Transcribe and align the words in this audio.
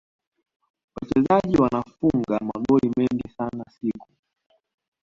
wachezaji 0.95 1.57
wanafunga 1.57 2.39
magoli 2.39 2.91
mengi 2.97 3.27
sana 3.37 3.65
siku 3.79 4.07